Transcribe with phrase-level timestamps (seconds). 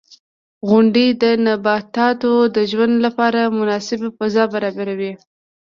[0.69, 5.13] •غونډۍ د نباتاتو د ژوند لپاره مناسبه فضا برابروي.